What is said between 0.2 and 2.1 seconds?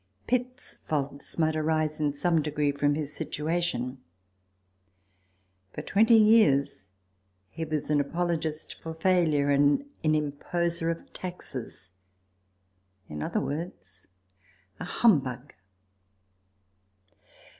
Pitt's faults might arise